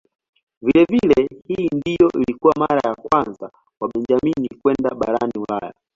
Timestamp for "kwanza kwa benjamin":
2.95-4.47